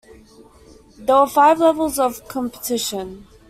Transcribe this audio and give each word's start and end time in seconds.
There 0.97 1.15
were 1.15 1.27
five 1.27 1.59
levels 1.59 1.99
of 1.99 2.27
competition. 2.27 3.27